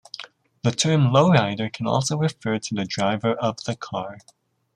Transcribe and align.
The 0.63 0.71
term 0.71 1.13
"lowrider" 1.13 1.71
can 1.71 1.85
also 1.85 2.17
refer 2.17 2.57
to 2.57 2.73
the 2.73 2.85
driver 2.85 3.35
of 3.35 3.63
the 3.65 3.75
car. 3.75 4.17